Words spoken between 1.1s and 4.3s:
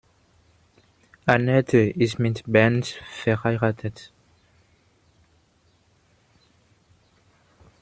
Anette ist mit Bernd verheiratet.